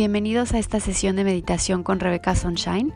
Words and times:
Bienvenidos 0.00 0.54
a 0.54 0.58
esta 0.58 0.80
sesión 0.80 1.16
de 1.16 1.24
meditación 1.24 1.82
con 1.82 2.00
Rebecca 2.00 2.34
Sunshine. 2.34 2.90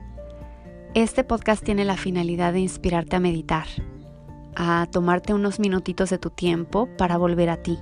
Este 0.95 1.23
podcast 1.23 1.63
tiene 1.63 1.85
la 1.85 1.99
finalidad 1.99 2.55
de 2.55 2.61
inspirarte 2.61 3.17
a 3.17 3.21
meditar, 3.21 3.67
a 4.57 4.87
tomarte 4.91 5.35
unos 5.35 5.61
minutitos 5.61 6.09
de 6.09 6.17
tu 6.17 6.31
tiempo 6.31 6.89
para 6.97 7.19
volver 7.19 7.51
a 7.51 7.59
ti. 7.59 7.79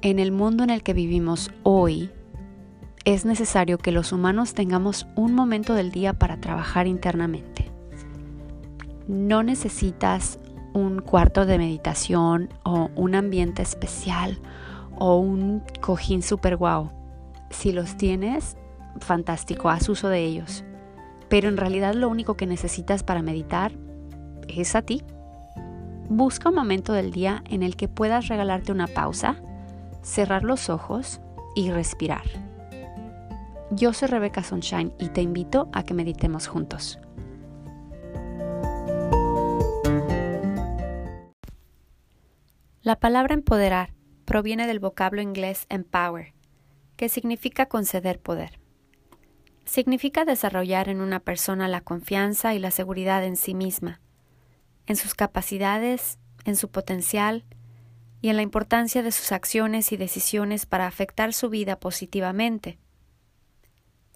En 0.00 0.18
el 0.18 0.32
mundo 0.32 0.64
en 0.64 0.70
el 0.70 0.82
que 0.82 0.94
vivimos 0.94 1.50
hoy, 1.62 2.10
es 3.04 3.26
necesario 3.26 3.76
que 3.76 3.92
los 3.92 4.12
humanos 4.12 4.54
tengamos 4.54 5.06
un 5.14 5.34
momento 5.34 5.74
del 5.74 5.90
día 5.90 6.14
para 6.14 6.40
trabajar 6.40 6.86
internamente. 6.86 7.70
No 9.08 9.42
necesitas 9.42 10.38
un 10.72 11.02
cuarto 11.02 11.44
de 11.44 11.58
meditación 11.58 12.48
o 12.62 12.88
un 12.96 13.14
ambiente 13.14 13.60
especial 13.60 14.38
o 14.96 15.18
un 15.18 15.62
cojín 15.82 16.22
super 16.22 16.56
guau. 16.56 17.03
Si 17.54 17.72
los 17.72 17.96
tienes, 17.96 18.56
fantástico, 18.98 19.70
haz 19.70 19.88
uso 19.88 20.08
de 20.08 20.22
ellos. 20.22 20.64
Pero 21.30 21.48
en 21.48 21.56
realidad 21.56 21.94
lo 21.94 22.08
único 22.08 22.36
que 22.36 22.46
necesitas 22.46 23.02
para 23.02 23.22
meditar 23.22 23.72
es 24.48 24.74
a 24.74 24.82
ti. 24.82 25.02
Busca 26.10 26.50
un 26.50 26.56
momento 26.56 26.92
del 26.92 27.12
día 27.12 27.42
en 27.48 27.62
el 27.62 27.76
que 27.76 27.88
puedas 27.88 28.28
regalarte 28.28 28.72
una 28.72 28.88
pausa, 28.88 29.36
cerrar 30.02 30.42
los 30.42 30.68
ojos 30.68 31.20
y 31.54 31.70
respirar. 31.70 32.24
Yo 33.70 33.92
soy 33.92 34.08
Rebecca 34.08 34.42
Sunshine 34.42 34.92
y 34.98 35.08
te 35.08 35.22
invito 35.22 35.70
a 35.72 35.84
que 35.84 35.94
meditemos 35.94 36.48
juntos. 36.48 36.98
La 42.82 42.96
palabra 42.96 43.32
empoderar 43.32 43.94
proviene 44.26 44.66
del 44.66 44.80
vocablo 44.80 45.22
inglés 45.22 45.66
empower, 45.70 46.34
que 46.96 47.08
significa 47.08 47.66
conceder 47.66 48.20
poder. 48.20 48.60
Significa 49.64 50.24
desarrollar 50.24 50.88
en 50.88 51.00
una 51.00 51.20
persona 51.20 51.68
la 51.68 51.80
confianza 51.80 52.54
y 52.54 52.58
la 52.58 52.70
seguridad 52.70 53.24
en 53.24 53.36
sí 53.36 53.54
misma, 53.54 54.00
en 54.86 54.96
sus 54.96 55.14
capacidades, 55.14 56.18
en 56.44 56.56
su 56.56 56.70
potencial 56.70 57.44
y 58.20 58.28
en 58.28 58.36
la 58.36 58.42
importancia 58.42 59.02
de 59.02 59.12
sus 59.12 59.32
acciones 59.32 59.92
y 59.92 59.96
decisiones 59.96 60.66
para 60.66 60.86
afectar 60.86 61.32
su 61.32 61.50
vida 61.50 61.78
positivamente. 61.78 62.78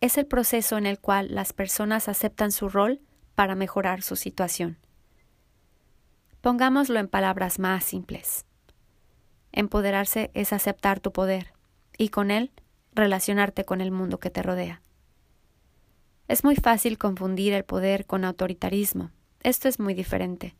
Es 0.00 0.16
el 0.16 0.26
proceso 0.26 0.78
en 0.78 0.86
el 0.86 1.00
cual 1.00 1.34
las 1.34 1.52
personas 1.52 2.08
aceptan 2.08 2.52
su 2.52 2.68
rol 2.68 3.00
para 3.34 3.54
mejorar 3.54 4.02
su 4.02 4.16
situación. 4.16 4.78
Pongámoslo 6.40 7.00
en 7.00 7.08
palabras 7.08 7.58
más 7.58 7.84
simples. 7.84 8.46
Empoderarse 9.50 10.30
es 10.34 10.52
aceptar 10.52 11.00
tu 11.00 11.12
poder 11.12 11.52
y 11.96 12.10
con 12.10 12.30
él 12.30 12.52
relacionarte 12.92 13.64
con 13.64 13.80
el 13.80 13.90
mundo 13.90 14.18
que 14.18 14.30
te 14.30 14.42
rodea. 14.42 14.82
Es 16.26 16.44
muy 16.44 16.56
fácil 16.56 16.98
confundir 16.98 17.52
el 17.52 17.64
poder 17.64 18.06
con 18.06 18.24
autoritarismo. 18.24 19.10
Esto 19.42 19.68
es 19.68 19.78
muy 19.78 19.94
diferente. 19.94 20.54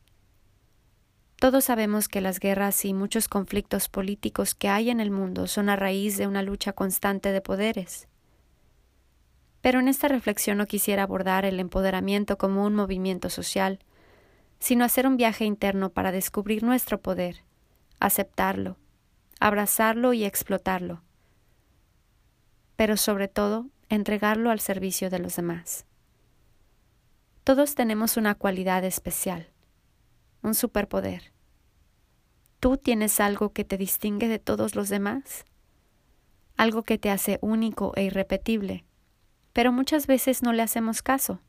Todos 1.37 1.67
sabemos 1.67 2.09
que 2.09 2.21
las 2.21 2.41
guerras 2.41 2.85
y 2.85 2.95
muchos 2.95 3.29
conflictos 3.29 3.89
políticos 3.89 4.55
que 4.55 4.69
hay 4.69 4.91
en 4.91 5.01
el 5.01 5.11
mundo 5.11 5.47
son 5.47 5.69
a 5.69 5.77
raíz 5.77 6.17
de 6.17 6.27
una 6.27 6.43
lucha 6.43 6.73
constante 6.73 7.33
de 7.33 7.41
poderes. 7.41 8.09
Pero 9.61 9.81
en 9.81 9.89
esta 9.89 10.09
reflexión 10.09 10.59
no 10.59 10.67
quisiera 10.67 11.03
abordar 11.05 11.45
el 11.45 11.61
empoderamiento 11.61 12.39
como 12.39 12.65
un 12.65 12.75
movimiento 12.75 13.31
social, 13.31 13.79
sino 14.59 14.85
hacer 14.85 15.07
un 15.07 15.17
viaje 15.17 15.45
interno 15.45 15.91
para 15.91 16.13
descubrir 16.13 16.63
nuestro 16.63 17.01
poder 17.01 17.45
aceptarlo, 18.01 18.77
abrazarlo 19.41 20.13
y 20.13 20.25
explotarlo, 20.25 21.03
pero 22.79 22.97
sobre 22.97 23.27
todo 23.27 23.67
entregarlo 23.89 24.53
al 24.53 24.61
servicio 24.61 25.11
de 25.11 25.19
los 25.19 25.35
demás. 25.35 25.85
Todos 27.43 27.75
tenemos 27.75 28.17
una 28.17 28.37
cualidad 28.37 28.85
especial, 28.85 29.49
un 30.43 30.55
superpoder. 30.55 31.33
¿Tú 32.61 32.77
tienes 32.77 33.19
algo 33.19 33.53
que 33.53 33.65
te 33.65 33.79
distingue 33.79 34.29
de 34.29 34.39
todos 34.39 34.77
los 34.77 34.89
demás? 34.91 35.45
Algo 36.57 36.85
que 36.85 36.99
te 36.99 37.11
hace 37.11 37.41
único 37.43 37.95
e 37.97 38.05
irrepetible, 38.05 38.85
pero 39.53 39.73
muchas 39.73 40.07
veces 40.07 40.45
no 40.45 40.53
le 40.53 40.63
hacemos 40.63 41.03
caso. 41.03 41.41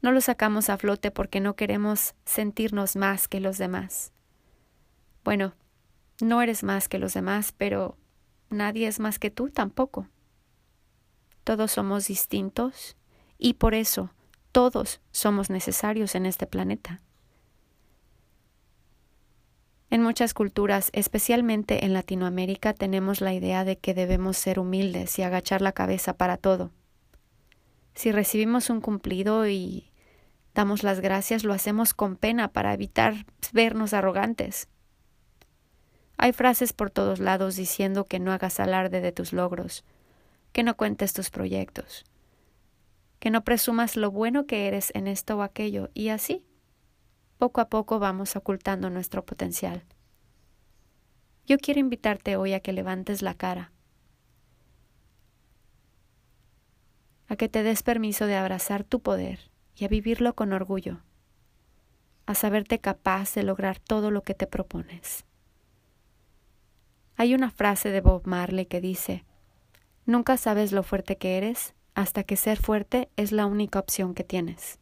No 0.00 0.12
lo 0.12 0.20
sacamos 0.20 0.70
a 0.70 0.78
flote 0.78 1.10
porque 1.10 1.40
no 1.40 1.56
queremos 1.56 2.14
sentirnos 2.24 2.94
más 2.94 3.26
que 3.26 3.40
los 3.40 3.58
demás. 3.58 4.12
Bueno, 5.24 5.56
no 6.20 6.40
eres 6.40 6.62
más 6.62 6.88
que 6.88 7.00
los 7.00 7.14
demás, 7.14 7.50
pero 7.50 7.98
nadie 8.50 8.86
es 8.86 9.00
más 9.00 9.18
que 9.18 9.30
tú 9.30 9.50
tampoco. 9.50 10.08
Todos 11.44 11.72
somos 11.72 12.08
distintos 12.08 12.96
y 13.38 13.54
por 13.54 13.74
eso 13.74 14.10
todos 14.52 15.00
somos 15.10 15.50
necesarios 15.50 16.14
en 16.14 16.26
este 16.26 16.46
planeta. 16.46 17.00
En 19.90 20.02
muchas 20.02 20.34
culturas, 20.34 20.90
especialmente 20.92 21.86
en 21.86 21.94
Latinoamérica, 21.94 22.74
tenemos 22.74 23.22
la 23.22 23.32
idea 23.32 23.64
de 23.64 23.78
que 23.78 23.94
debemos 23.94 24.36
ser 24.36 24.58
humildes 24.58 25.18
y 25.18 25.22
agachar 25.22 25.62
la 25.62 25.72
cabeza 25.72 26.14
para 26.14 26.36
todo. 26.36 26.72
Si 27.94 28.12
recibimos 28.12 28.68
un 28.68 28.82
cumplido 28.82 29.48
y 29.48 29.90
damos 30.54 30.82
las 30.82 31.00
gracias, 31.00 31.42
lo 31.42 31.54
hacemos 31.54 31.94
con 31.94 32.16
pena 32.16 32.48
para 32.48 32.74
evitar 32.74 33.26
vernos 33.52 33.94
arrogantes. 33.94 34.68
Hay 36.20 36.32
frases 36.32 36.72
por 36.72 36.90
todos 36.90 37.20
lados 37.20 37.54
diciendo 37.54 38.04
que 38.04 38.18
no 38.18 38.32
hagas 38.32 38.58
alarde 38.58 39.00
de 39.00 39.12
tus 39.12 39.32
logros, 39.32 39.84
que 40.52 40.64
no 40.64 40.76
cuentes 40.76 41.12
tus 41.12 41.30
proyectos, 41.30 42.04
que 43.20 43.30
no 43.30 43.44
presumas 43.44 43.96
lo 43.96 44.10
bueno 44.10 44.44
que 44.44 44.66
eres 44.66 44.90
en 44.96 45.06
esto 45.06 45.38
o 45.38 45.42
aquello, 45.42 45.90
y 45.94 46.08
así, 46.08 46.44
poco 47.38 47.60
a 47.60 47.68
poco 47.68 48.00
vamos 48.00 48.34
ocultando 48.34 48.90
nuestro 48.90 49.24
potencial. 49.24 49.84
Yo 51.46 51.56
quiero 51.56 51.78
invitarte 51.78 52.34
hoy 52.36 52.52
a 52.52 52.60
que 52.60 52.72
levantes 52.72 53.22
la 53.22 53.34
cara, 53.34 53.70
a 57.28 57.36
que 57.36 57.48
te 57.48 57.62
des 57.62 57.84
permiso 57.84 58.26
de 58.26 58.34
abrazar 58.34 58.82
tu 58.82 59.00
poder 59.00 59.52
y 59.76 59.84
a 59.84 59.88
vivirlo 59.88 60.34
con 60.34 60.52
orgullo, 60.52 60.98
a 62.26 62.34
saberte 62.34 62.80
capaz 62.80 63.34
de 63.34 63.44
lograr 63.44 63.78
todo 63.78 64.10
lo 64.10 64.22
que 64.22 64.34
te 64.34 64.48
propones. 64.48 65.27
Hay 67.20 67.34
una 67.34 67.50
frase 67.50 67.90
de 67.90 68.00
Bob 68.00 68.28
Marley 68.28 68.66
que 68.66 68.80
dice, 68.80 69.24
Nunca 70.06 70.36
sabes 70.36 70.70
lo 70.70 70.84
fuerte 70.84 71.18
que 71.18 71.36
eres 71.36 71.74
hasta 71.96 72.22
que 72.22 72.36
ser 72.36 72.58
fuerte 72.58 73.10
es 73.16 73.32
la 73.32 73.46
única 73.46 73.80
opción 73.80 74.14
que 74.14 74.22
tienes. 74.22 74.78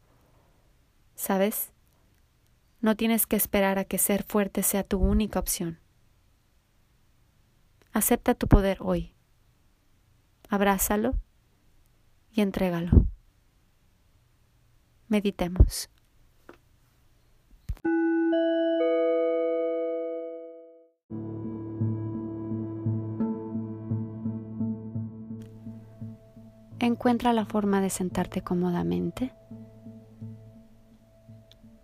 ¿Sabes? 1.15 1.73
No 2.79 2.95
tienes 2.95 3.25
que 3.25 3.37
esperar 3.37 3.79
a 3.79 3.85
que 3.85 3.97
ser 3.97 4.21
fuerte 4.21 4.61
sea 4.61 4.83
tu 4.83 4.99
única 4.99 5.39
opción. 5.39 5.79
Acepta 7.91 8.35
tu 8.35 8.47
poder 8.47 8.77
hoy. 8.81 9.15
Abrázalo 10.47 11.15
y 12.31 12.41
entrégalo. 12.41 13.07
Meditemos. 15.07 15.89
Encuentra 26.79 27.33
la 27.33 27.45
forma 27.45 27.81
de 27.81 27.89
sentarte 27.89 28.43
cómodamente. 28.43 29.33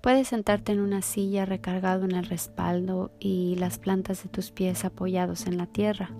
Puedes 0.01 0.27
sentarte 0.27 0.71
en 0.71 0.81
una 0.81 1.01
silla 1.01 1.45
recargado 1.45 2.05
en 2.05 2.11
el 2.11 2.25
respaldo 2.25 3.11
y 3.19 3.55
las 3.55 3.79
plantas 3.79 4.21
de 4.21 4.29
tus 4.29 4.51
pies 4.51 4.85
apoyados 4.85 5.47
en 5.47 5.57
la 5.57 5.65
tierra. 5.65 6.11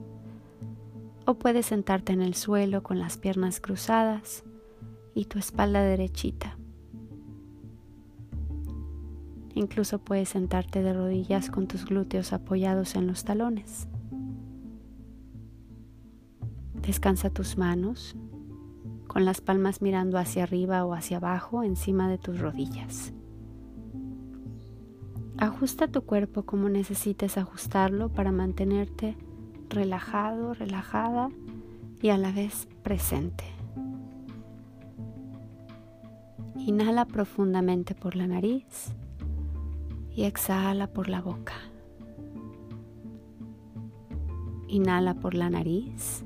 O 1.26 1.36
puedes 1.36 1.68
sentarte 1.68 2.14
en 2.14 2.24
el 2.24 2.34
suelo 2.34 2.82
con 2.82 2.98
las 2.98 3.18
piernas 3.18 3.60
cruzadas 3.60 4.44
y 5.14 5.26
tu 5.26 5.38
espalda 5.38 5.84
derechita. 5.84 6.58
Incluso 9.54 10.00
puedes 10.00 10.30
sentarte 10.30 10.82
de 10.82 10.94
rodillas 10.94 11.52
con 11.52 11.68
tus 11.68 11.86
glúteos 11.86 12.34
apoyados 12.34 12.96
en 12.96 13.06
los 13.06 13.24
talones. 13.24 13.88
Descansa 16.82 17.30
tus 17.30 17.56
manos 17.56 18.16
con 19.08 19.26
las 19.26 19.42
palmas 19.42 19.82
mirando 19.82 20.18
hacia 20.18 20.44
arriba 20.44 20.86
o 20.86 20.94
hacia 20.94 21.18
abajo 21.18 21.64
encima 21.64 22.10
de 22.10 22.18
tus 22.18 22.40
rodillas. 22.40 23.14
Ajusta 25.38 25.88
tu 25.88 26.04
cuerpo 26.04 26.44
como 26.44 26.70
necesites 26.70 27.38
ajustarlo 27.38 28.10
para 28.10 28.32
mantenerte 28.32 29.18
relajado, 29.70 30.54
relajada 30.54 31.30
y 32.02 32.10
a 32.10 32.18
la 32.18 32.32
vez 32.32 32.68
presente. 32.84 33.44
Inhala 36.56 37.06
profundamente 37.06 37.96
por 37.96 38.16
la 38.16 38.28
nariz 38.28 38.94
y 40.16 40.24
exhala 40.24 40.88
por 40.88 41.10
la 41.10 41.22
boca. 41.22 41.56
Inhala 44.68 45.16
por 45.16 45.34
la 45.34 45.50
nariz 45.50 46.24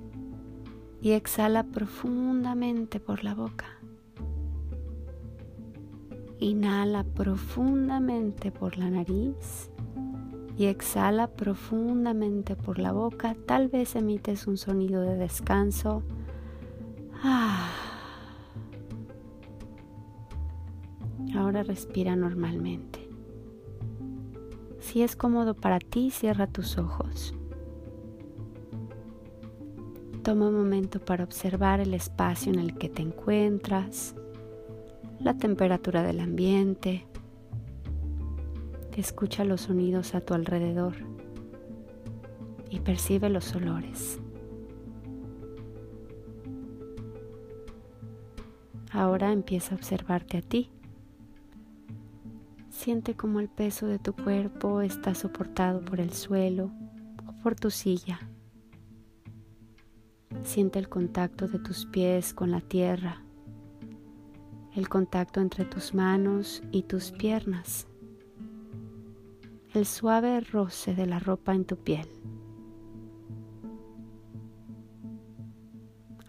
y 1.02 1.12
exhala 1.12 1.64
profundamente 1.64 3.00
por 3.00 3.24
la 3.24 3.36
boca. 3.36 3.66
Inhala 6.40 7.04
profundamente 7.04 8.52
por 8.52 8.78
la 8.78 8.90
nariz 8.90 9.72
y 10.58 10.66
exhala 10.66 11.28
profundamente 11.28 12.56
por 12.56 12.80
la 12.80 12.92
boca. 12.92 13.36
Tal 13.46 13.68
vez 13.70 13.96
emites 13.96 14.48
un 14.48 14.58
sonido 14.58 15.02
de 15.02 15.16
descanso. 15.16 16.04
Ah. 17.24 17.72
Ahora 21.36 21.64
respira 21.64 22.16
normalmente. 22.16 23.08
Si 24.80 25.02
es 25.04 25.16
cómodo 25.16 25.54
para 25.54 25.80
ti, 25.80 26.12
cierra 26.12 26.48
tus 26.48 26.78
ojos. 26.78 27.36
Toma 30.28 30.50
un 30.50 30.56
momento 30.56 31.00
para 31.00 31.24
observar 31.24 31.80
el 31.80 31.94
espacio 31.94 32.52
en 32.52 32.60
el 32.60 32.78
que 32.78 32.90
te 32.90 33.02
encuentras, 33.02 34.14
la 35.22 35.38
temperatura 35.38 36.04
del 36.04 36.20
ambiente. 36.20 37.08
Escucha 38.98 39.46
los 39.46 39.62
sonidos 39.62 40.16
a 40.16 40.20
tu 40.20 40.34
alrededor 40.34 40.96
y 42.70 42.82
percibe 42.82 43.30
los 43.30 43.56
olores. 43.56 44.20
Ahora 48.92 49.32
empieza 49.32 49.76
a 49.76 49.78
observarte 49.78 50.40
a 50.40 50.42
ti. 50.42 50.70
Siente 52.70 53.14
como 53.14 53.40
el 53.40 53.48
peso 53.48 53.88
de 53.88 53.98
tu 53.98 54.12
cuerpo 54.12 54.82
está 54.82 55.16
soportado 55.16 55.80
por 55.86 56.02
el 56.02 56.12
suelo 56.12 56.70
o 57.26 57.42
por 57.42 57.56
tu 57.56 57.72
silla. 57.72 58.20
Siente 60.44 60.80
el 60.80 60.90
contacto 60.90 61.48
de 61.48 61.60
tus 61.60 61.86
pies 61.86 62.34
con 62.34 62.52
la 62.52 62.62
tierra, 62.62 63.24
el 64.76 64.90
contacto 64.90 65.40
entre 65.42 65.66
tus 65.66 65.94
manos 65.94 66.62
y 66.72 66.84
tus 66.84 67.12
piernas, 67.12 67.88
el 69.74 69.86
suave 69.86 70.42
roce 70.42 70.96
de 70.96 71.06
la 71.06 71.20
ropa 71.20 71.54
en 71.54 71.66
tu 71.66 71.78
piel. 71.78 72.08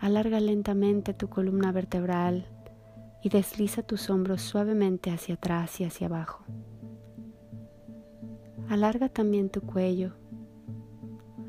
Alarga 0.01 0.41
lentamente 0.41 1.13
tu 1.13 1.29
columna 1.29 1.73
vertebral 1.73 2.47
y 3.23 3.29
desliza 3.31 3.83
tus 3.83 4.11
hombros 4.11 4.43
suavemente 4.43 5.11
hacia 5.11 5.35
atrás 5.35 5.81
y 5.81 5.85
hacia 5.85 6.07
abajo. 6.07 6.45
Alarga 8.69 9.09
también 9.09 9.51
tu 9.51 9.61
cuello. 9.61 10.13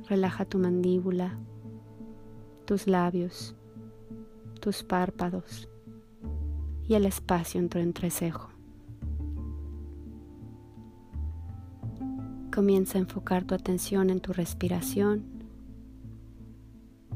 Relaja 0.08 0.46
tu 0.46 0.58
mandíbula 0.58 1.38
tus 2.70 2.86
labios, 2.86 3.56
tus 4.62 4.84
párpados 4.84 5.68
y 6.88 6.94
el 6.94 7.08
espacio 7.08 7.60
en 7.60 7.68
tu 7.68 7.80
entrecejo. 7.80 8.52
Comienza 12.54 13.00
a 13.00 13.02
enfocar 13.02 13.44
tu 13.46 13.56
atención 13.56 14.12
en 14.12 14.20
tu 14.20 14.34
respiración. 14.34 15.26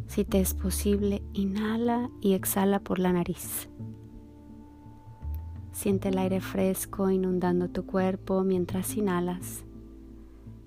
Si 0.07 0.25
te 0.25 0.41
es 0.41 0.55
posible, 0.55 1.21
inhala 1.33 2.09
y 2.19 2.33
exhala 2.33 2.79
por 2.79 2.97
la 2.97 3.13
nariz. 3.13 3.69
Siente 5.71 6.09
el 6.09 6.17
aire 6.17 6.41
fresco 6.41 7.11
inundando 7.11 7.69
tu 7.69 7.85
cuerpo 7.85 8.43
mientras 8.43 8.97
inhalas 8.97 9.63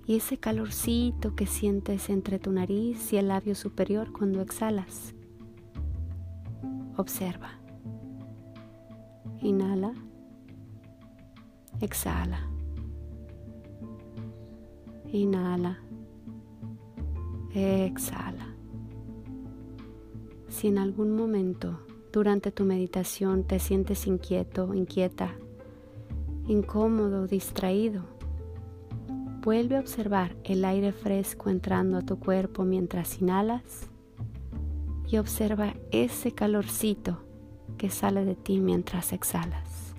y 0.06 0.16
ese 0.16 0.38
calorcito 0.38 1.34
que 1.34 1.46
sientes 1.46 2.10
entre 2.10 2.38
tu 2.38 2.52
nariz 2.52 3.12
y 3.12 3.16
el 3.16 3.28
labio 3.28 3.54
superior 3.54 4.12
cuando 4.12 4.40
exhalas. 4.40 5.14
Observa. 6.96 7.50
Inhala. 9.42 9.92
Exhala. 11.80 12.48
Inhala. 15.12 15.78
Exhala. 17.52 18.54
Si 20.48 20.68
en 20.68 20.78
algún 20.78 21.16
momento 21.16 21.80
durante 22.12 22.52
tu 22.52 22.64
meditación 22.64 23.44
te 23.44 23.58
sientes 23.58 24.06
inquieto, 24.06 24.72
inquieta, 24.72 25.34
incómodo, 26.46 27.26
distraído, 27.26 28.15
Vuelve 29.46 29.76
a 29.76 29.80
observar 29.80 30.34
el 30.42 30.64
aire 30.64 30.90
fresco 30.90 31.50
entrando 31.50 31.98
a 31.98 32.02
tu 32.02 32.18
cuerpo 32.18 32.64
mientras 32.64 33.22
inhalas 33.22 33.88
y 35.06 35.18
observa 35.18 35.74
ese 35.92 36.32
calorcito 36.32 37.22
que 37.78 37.88
sale 37.88 38.24
de 38.24 38.34
ti 38.34 38.58
mientras 38.58 39.12
exhalas. 39.12 39.94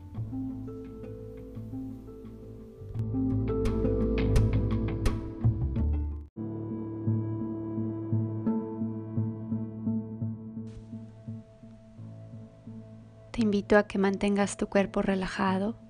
Te 13.31 13.43
invito 13.43 13.77
a 13.77 13.87
que 13.87 13.97
mantengas 13.97 14.57
tu 14.57 14.67
cuerpo 14.67 15.01
relajado 15.01 15.86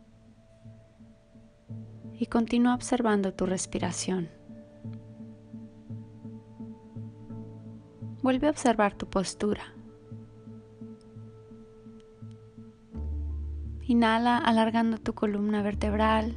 y 2.18 2.26
continúa 2.26 2.74
observando 2.74 3.34
tu 3.34 3.46
respiración. 3.46 4.30
Vuelve 8.24 8.48
a 8.48 8.50
observar 8.50 8.96
tu 8.96 9.08
postura. 9.08 9.74
Inhala 13.84 14.38
alargando 14.38 14.98
tu 14.98 15.14
columna 15.14 15.62
vertebral 15.62 16.36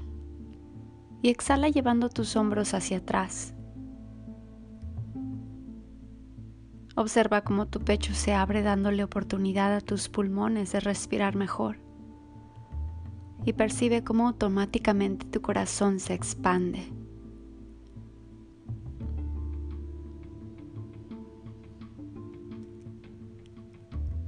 y 1.23 1.31
exhala 1.31 1.69
llevando 1.69 2.09
tus 2.09 2.37
hombros 2.37 2.75
hacia 2.75 2.99
atrás. 2.99 3.55
Observa 6.95 7.43
cómo 7.43 7.67
tu 7.67 7.81
pecho 7.81 8.15
se 8.15 8.35
abre 8.35 8.63
dándole 8.63 9.03
oportunidad 9.03 9.75
a 9.75 9.81
tus 9.81 10.09
pulmones 10.09 10.73
de 10.73 10.81
respirar 10.81 11.35
mejor 11.35 11.90
y 13.45 13.53
percibe 13.53 14.05
cómo 14.05 14.29
automáticamente 14.29 15.27
tu 15.27 15.41
corazón 15.41 16.01
se 16.01 16.15
expande. 16.15 16.93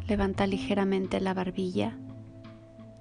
Levanta 0.09 0.47
ligeramente 0.47 1.21
la 1.21 1.35
barbilla 1.35 1.97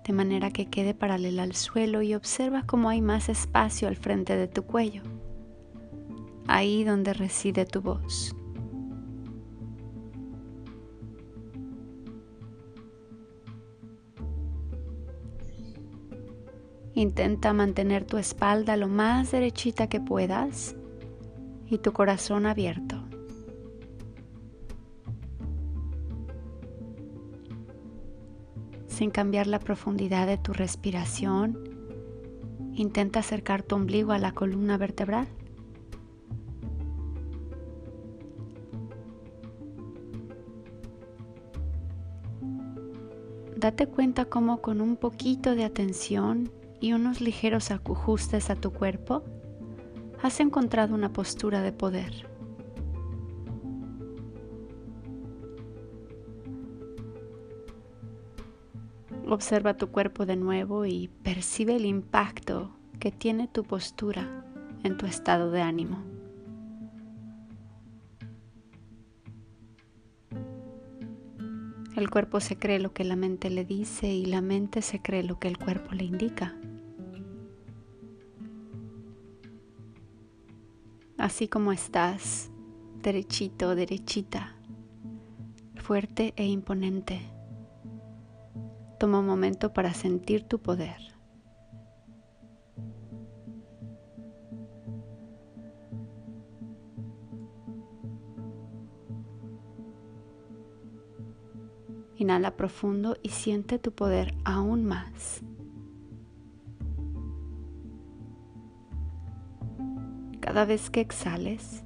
de 0.06 0.14
manera 0.14 0.52
que 0.52 0.66
quede 0.66 0.94
paralela 0.94 1.44
al 1.44 1.54
suelo 1.54 2.02
y 2.02 2.16
observa 2.16 2.64
cómo 2.66 2.90
hay 2.90 3.02
más 3.02 3.30
espacio 3.30 3.88
al 3.88 3.96
frente 3.96 4.36
de 4.36 4.48
tu 4.48 4.64
cuello, 4.64 5.04
ahí 6.48 6.84
donde 6.84 7.14
reside 7.14 7.66
tu 7.66 7.82
voz. 7.82 8.36
Intenta 16.94 17.54
mantener 17.54 18.04
tu 18.06 18.18
espalda 18.18 18.76
lo 18.76 18.90
más 18.90 19.32
derechita 19.32 19.88
que 19.88 20.02
puedas 20.02 20.76
y 21.68 21.78
tu 21.78 21.94
corazón 21.94 22.46
abierto. 22.46 23.02
Sin 28.88 29.10
cambiar 29.10 29.48
la 29.48 29.60
profundidad 29.60 30.28
de 30.28 30.38
tu 30.38 30.52
respiración, 30.52 31.58
intenta 32.74 33.22
acercar 33.22 33.64
tu 33.64 33.76
ombligo 33.76 34.12
a 34.12 34.20
la 34.20 34.34
columna 34.34 34.78
vertebral. 34.78 35.28
Date 43.56 43.88
cuenta 43.88 44.26
cómo 44.26 44.62
con 44.62 44.82
un 44.82 44.98
poquito 44.98 45.56
de 45.56 45.64
atención 45.64 46.52
y 46.82 46.94
unos 46.94 47.22
ligeros 47.22 47.72
ajustes 47.72 48.50
a 48.50 48.56
tu 48.56 48.74
cuerpo, 48.74 49.24
has 50.22 50.40
encontrado 50.40 50.96
una 50.96 51.14
postura 51.14 51.62
de 51.62 51.72
poder. 51.72 52.28
Observa 59.30 59.78
tu 59.78 59.88
cuerpo 59.92 60.26
de 60.26 60.36
nuevo 60.36 60.86
y 60.86 61.08
percibe 61.24 61.78
el 61.78 61.86
impacto 61.86 62.72
que 63.00 63.12
tiene 63.12 63.48
tu 63.48 63.64
postura 63.64 64.44
en 64.84 64.98
tu 64.98 65.06
estado 65.06 65.52
de 65.52 65.62
ánimo. 65.62 66.04
El 71.96 72.10
cuerpo 72.10 72.40
se 72.40 72.58
cree 72.58 72.80
lo 72.80 72.94
que 72.94 73.04
la 73.04 73.16
mente 73.16 73.50
le 73.50 73.64
dice 73.64 74.08
y 74.08 74.26
la 74.26 74.42
mente 74.42 74.82
se 74.82 75.02
cree 75.02 75.24
lo 75.24 75.40
que 75.40 75.48
el 75.48 75.58
cuerpo 75.58 75.94
le 75.94 76.06
indica. 76.06 76.56
Así 81.32 81.48
como 81.48 81.72
estás, 81.72 82.52
derechito, 83.02 83.74
derechita. 83.74 84.58
fuerte 85.78 86.34
e 86.36 86.46
imponente. 86.46 87.22
Toma 89.00 89.20
un 89.20 89.28
momento 89.28 89.72
para 89.72 89.94
sentir 89.94 90.44
tu 90.44 90.60
poder. 90.60 90.98
Inhala 102.18 102.58
profundo 102.58 103.16
y 103.24 103.30
siente 103.30 103.80
tu 103.80 103.94
poder 103.94 104.34
aún 104.44 104.84
más. 104.84 105.42
Cada 110.52 110.66
vez 110.66 110.90
que 110.90 111.00
exhales, 111.00 111.82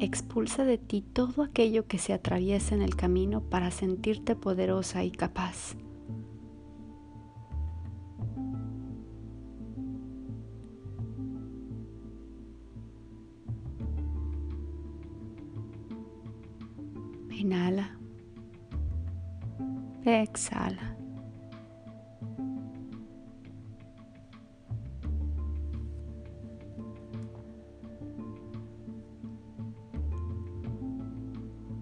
expulsa 0.00 0.64
de 0.64 0.76
ti 0.76 1.02
todo 1.02 1.44
aquello 1.44 1.86
que 1.86 1.98
se 1.98 2.12
atraviesa 2.12 2.74
en 2.74 2.82
el 2.82 2.96
camino 2.96 3.42
para 3.42 3.70
sentirte 3.70 4.34
poderosa 4.34 5.04
y 5.04 5.12
capaz. 5.12 5.76
Inhala. 17.30 17.96
Exhala. 20.04 20.95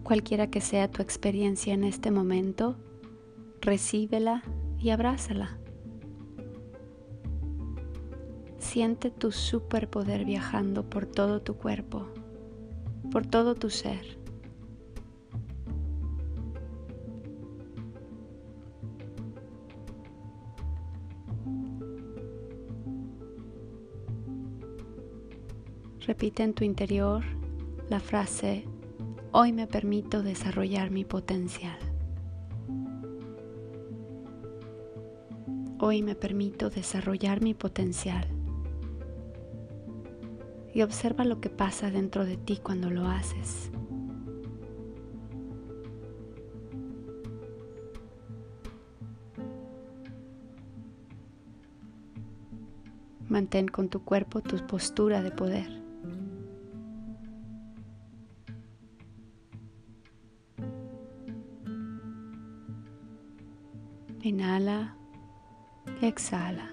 Cualquiera 0.04 0.50
que 0.50 0.60
sea 0.60 0.90
tu 0.90 1.00
experiencia 1.00 1.72
en 1.72 1.82
este 1.82 2.10
momento, 2.10 2.76
recíbela 3.62 4.42
y 4.78 4.90
abrázala. 4.90 5.58
Siente 8.58 9.10
tu 9.10 9.32
superpoder 9.32 10.26
viajando 10.26 10.88
por 10.90 11.06
todo 11.06 11.40
tu 11.40 11.54
cuerpo, 11.56 12.06
por 13.10 13.24
todo 13.24 13.54
tu 13.54 13.70
ser. 13.70 14.18
Repite 26.06 26.42
en 26.42 26.52
tu 26.52 26.62
interior 26.64 27.24
la 27.88 28.00
frase, 28.00 28.66
hoy 29.36 29.52
me 29.52 29.66
permito 29.66 30.22
desarrollar 30.22 30.92
mi 30.92 31.04
potencial. 31.04 31.76
Hoy 35.80 36.02
me 36.02 36.14
permito 36.14 36.70
desarrollar 36.70 37.42
mi 37.42 37.52
potencial. 37.52 38.28
Y 40.72 40.82
observa 40.82 41.24
lo 41.24 41.40
que 41.40 41.50
pasa 41.50 41.90
dentro 41.90 42.24
de 42.24 42.36
ti 42.36 42.58
cuando 42.62 42.90
lo 42.90 43.08
haces. 43.08 43.72
Mantén 53.28 53.66
con 53.66 53.88
tu 53.88 54.04
cuerpo 54.04 54.42
tu 54.42 54.64
postura 54.64 55.22
de 55.22 55.32
poder. 55.32 55.83
Inhala, 64.24 64.96
exhala. 66.00 66.70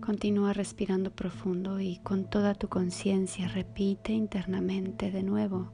Continúa 0.00 0.52
respirando 0.52 1.10
profundo 1.10 1.80
y 1.80 1.98
con 2.04 2.30
toda 2.30 2.54
tu 2.54 2.68
conciencia 2.68 3.48
repite 3.48 4.12
internamente 4.12 5.10
de 5.10 5.24
nuevo. 5.24 5.72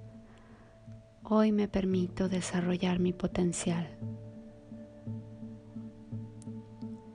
Hoy 1.22 1.52
me 1.52 1.68
permito 1.68 2.30
desarrollar 2.30 2.98
mi 2.98 3.12
potencial. 3.12 3.90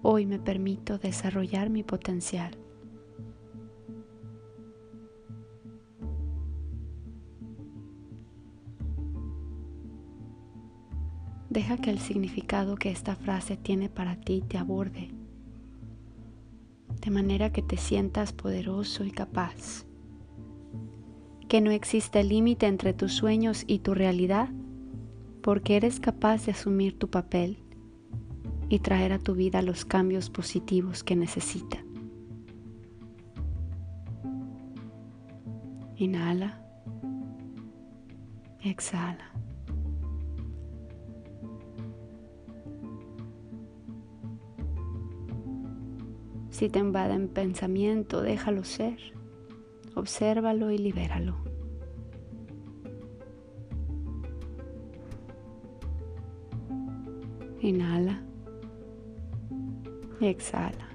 Hoy 0.04 0.28
me 0.28 0.38
permito 0.38 1.00
desarrollar 1.00 1.72
mi 1.72 1.82
potencial. 1.82 2.67
Deja 11.68 11.82
que 11.82 11.90
el 11.90 12.00
significado 12.00 12.78
que 12.78 12.92
esta 12.92 13.18
frase 13.18 13.58
tiene 13.58 13.90
para 13.90 14.16
ti 14.16 14.42
te 14.48 14.58
aborde, 14.58 15.10
de 17.02 17.12
manera 17.12 17.52
que 17.52 17.62
te 17.62 17.76
sientas 17.76 18.32
poderoso 18.32 19.04
y 19.04 19.12
capaz, 19.12 19.86
que 21.50 21.60
no 21.60 21.72
existe 21.72 22.24
límite 22.24 22.68
entre 22.68 22.94
tus 22.94 23.12
sueños 23.12 23.66
y 23.68 23.80
tu 23.80 23.94
realidad, 23.94 24.48
porque 25.42 25.76
eres 25.76 26.00
capaz 26.00 26.46
de 26.46 26.54
asumir 26.54 26.98
tu 26.98 27.10
papel 27.10 27.58
y 28.70 28.80
traer 28.80 29.12
a 29.12 29.20
tu 29.20 29.36
vida 29.36 29.62
los 29.62 29.84
cambios 29.84 30.30
positivos 30.30 31.04
que 31.04 31.18
necesita. 31.18 31.84
Inhala. 35.98 36.62
Exhala. 38.64 39.34
Si 46.58 46.70
te 46.70 46.80
invada 46.80 47.14
en 47.14 47.28
pensamiento, 47.28 48.24
déjalo 48.24 48.64
ser. 48.64 48.98
Obsérvalo 49.94 50.72
y 50.72 50.80
libéralo. 50.80 51.36
Inhala. 57.62 58.24
exhala. 60.20 60.90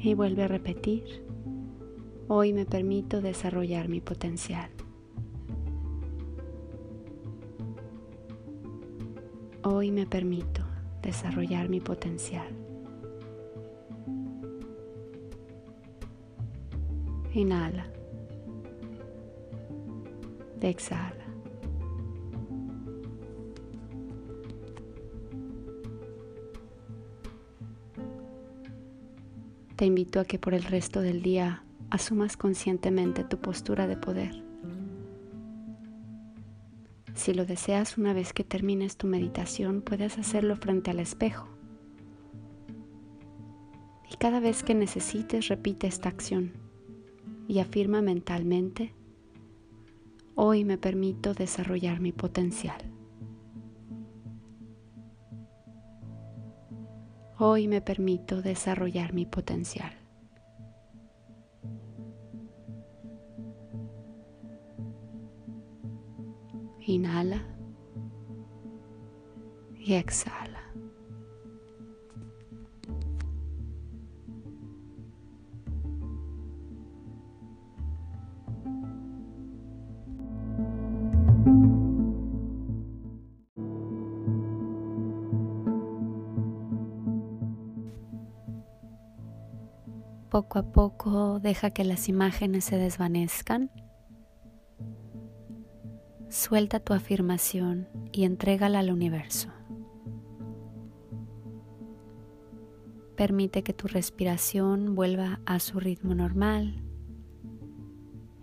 Y 0.00 0.14
vuelve 0.14 0.44
a 0.44 0.46
repetir. 0.46 1.26
Hoy 2.28 2.52
me 2.52 2.66
permito 2.66 3.20
desarrollar 3.20 3.88
mi 3.88 4.00
potencial. 4.00 4.70
Hoy 9.72 9.92
me 9.92 10.04
permito 10.04 10.62
desarrollar 11.00 11.68
mi 11.68 11.78
potencial. 11.78 12.48
Inhala. 17.32 17.86
Exhala. 20.60 21.14
Te 29.76 29.84
invito 29.84 30.18
a 30.18 30.24
que 30.24 30.40
por 30.40 30.52
el 30.52 30.64
resto 30.64 31.00
del 31.00 31.22
día 31.22 31.62
asumas 31.90 32.36
conscientemente 32.36 33.22
tu 33.22 33.38
postura 33.38 33.86
de 33.86 33.96
poder 33.96 34.49
si 37.20 37.34
lo 37.34 37.44
deseas 37.44 37.98
una 37.98 38.14
vez 38.14 38.32
que 38.32 38.44
termines 38.44 38.96
tu 38.96 39.06
meditación, 39.06 39.82
puedes 39.82 40.16
hacerlo 40.16 40.56
frente 40.56 40.90
al 40.90 41.00
espejo. 41.00 41.46
Y 44.10 44.16
cada 44.16 44.40
vez 44.40 44.62
que 44.62 44.74
necesites, 44.74 45.48
repite 45.48 45.86
esta 45.86 46.08
acción 46.08 46.52
y 47.46 47.58
afirma 47.58 48.00
mentalmente, 48.00 48.94
hoy 50.34 50.64
me 50.64 50.78
permito 50.78 51.34
desarrollar 51.34 52.00
mi 52.00 52.12
potencial. 52.12 52.80
Hoy 57.38 57.68
me 57.68 57.82
permito 57.82 58.40
desarrollar 58.40 59.12
mi 59.12 59.26
potencial. 59.26 59.99
Inhala 66.90 67.40
y 69.78 69.94
exhala. 69.94 70.58
Poco 90.28 90.58
a 90.58 90.72
poco 90.72 91.38
deja 91.38 91.70
que 91.70 91.84
las 91.84 92.08
imágenes 92.08 92.64
se 92.64 92.78
desvanezcan 92.78 93.70
Suelta 96.30 96.78
tu 96.78 96.92
afirmación 96.92 97.88
y 98.12 98.22
entrégala 98.22 98.78
al 98.78 98.92
universo. 98.92 99.48
Permite 103.16 103.64
que 103.64 103.72
tu 103.72 103.88
respiración 103.88 104.94
vuelva 104.94 105.40
a 105.44 105.58
su 105.58 105.80
ritmo 105.80 106.14
normal 106.14 106.84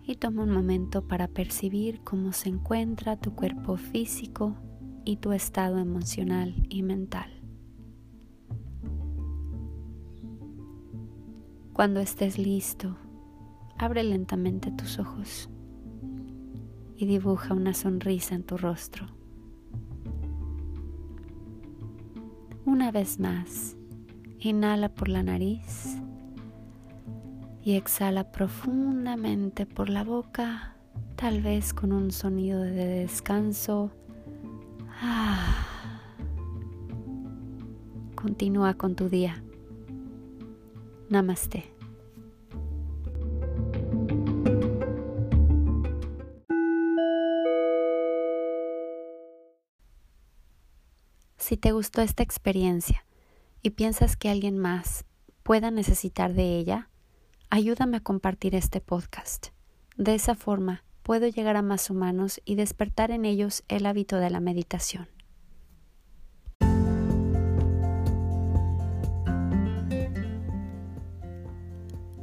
y 0.02 0.16
toma 0.16 0.42
un 0.42 0.50
momento 0.50 1.08
para 1.08 1.28
percibir 1.28 2.02
cómo 2.04 2.32
se 2.32 2.50
encuentra 2.50 3.16
tu 3.16 3.34
cuerpo 3.34 3.78
físico 3.78 4.54
y 5.06 5.16
tu 5.16 5.32
estado 5.32 5.78
emocional 5.78 6.66
y 6.68 6.82
mental. 6.82 7.40
Cuando 11.72 12.00
estés 12.00 12.36
listo, 12.36 12.98
abre 13.78 14.02
lentamente 14.02 14.70
tus 14.72 14.98
ojos 14.98 15.48
y 16.98 17.06
dibuja 17.06 17.54
una 17.54 17.74
sonrisa 17.74 18.34
en 18.34 18.42
tu 18.42 18.56
rostro. 18.56 19.06
Una 22.66 22.90
vez 22.90 23.20
más, 23.20 23.76
inhala 24.40 24.88
por 24.88 25.08
la 25.08 25.22
nariz 25.22 25.96
y 27.62 27.76
exhala 27.76 28.32
profundamente 28.32 29.64
por 29.64 29.88
la 29.88 30.02
boca, 30.02 30.74
tal 31.14 31.40
vez 31.40 31.72
con 31.72 31.92
un 31.92 32.10
sonido 32.10 32.60
de 32.60 32.72
descanso. 32.72 33.92
Ah. 35.00 35.68
Continúa 38.16 38.74
con 38.74 38.96
tu 38.96 39.08
día. 39.08 39.44
Namaste. 41.08 41.77
Si 51.48 51.56
te 51.56 51.72
gustó 51.72 52.02
esta 52.02 52.22
experiencia 52.22 53.06
y 53.62 53.70
piensas 53.70 54.18
que 54.18 54.28
alguien 54.28 54.58
más 54.58 55.06
pueda 55.42 55.70
necesitar 55.70 56.34
de 56.34 56.58
ella, 56.58 56.90
Ayúdame 57.50 57.96
a 57.96 58.00
compartir 58.00 58.54
este 58.54 58.82
podcast. 58.82 59.48
De 59.96 60.14
esa 60.14 60.34
forma 60.34 60.84
puedo 61.02 61.26
llegar 61.26 61.56
a 61.56 61.62
más 61.62 61.88
humanos 61.88 62.42
y 62.44 62.56
despertar 62.56 63.10
en 63.10 63.24
ellos 63.24 63.64
el 63.68 63.86
hábito 63.86 64.18
de 64.18 64.28
la 64.28 64.40
meditación. 64.40 65.08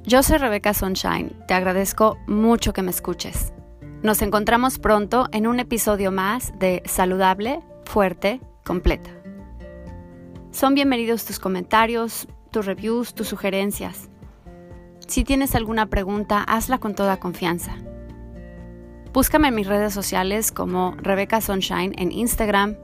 Yo 0.03 0.21
soy 0.21 0.37
Rebeca 0.37 0.75
Sunshine, 0.75 1.35
te 1.47 1.55
agradezco 1.55 2.19
mucho 2.27 2.73
que 2.73 2.83
me 2.83 2.91
escuches. 2.91 3.51
Nos 4.03 4.21
encontramos 4.21 4.77
pronto 4.77 5.27
en 5.31 5.47
un 5.47 5.59
episodio 5.59 6.11
más 6.11 6.53
de 6.59 6.83
Saludable, 6.85 7.63
Fuerte, 7.85 8.39
Completa. 8.63 9.14
Son 10.55 10.73
bienvenidos 10.73 11.25
tus 11.25 11.37
comentarios, 11.37 12.29
tus 12.49 12.65
reviews, 12.65 13.13
tus 13.13 13.27
sugerencias. 13.27 14.09
Si 15.05 15.25
tienes 15.25 15.53
alguna 15.53 15.87
pregunta, 15.87 16.41
hazla 16.43 16.77
con 16.77 16.95
toda 16.95 17.19
confianza. 17.19 17.75
Búscame 19.11 19.49
en 19.49 19.55
mis 19.55 19.67
redes 19.67 19.93
sociales 19.93 20.53
como 20.53 20.95
Rebecca 20.95 21.41
Sunshine 21.41 21.93
en 21.97 22.13
Instagram, 22.13 22.77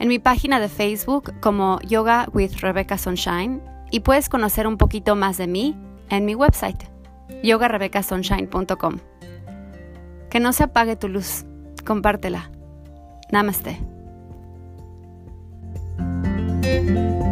en 0.00 0.08
mi 0.08 0.18
página 0.18 0.60
de 0.60 0.68
Facebook 0.68 1.32
como 1.40 1.80
Yoga 1.80 2.28
with 2.34 2.56
Rebecca 2.60 2.98
Sunshine 2.98 3.62
y 3.90 4.00
puedes 4.00 4.28
conocer 4.28 4.66
un 4.66 4.76
poquito 4.76 5.16
más 5.16 5.38
de 5.38 5.46
mí 5.46 5.74
en 6.10 6.26
mi 6.26 6.34
website, 6.34 6.90
yogarebeccasunshine.com. 7.42 8.98
Que 10.28 10.40
no 10.40 10.52
se 10.52 10.64
apague 10.64 10.96
tu 10.96 11.08
luz, 11.08 11.46
compártela. 11.86 12.50
Namaste. 13.30 13.80
Música 16.62 17.31